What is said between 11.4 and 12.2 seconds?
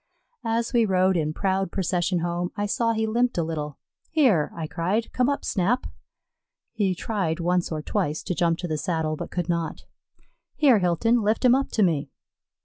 him up to me."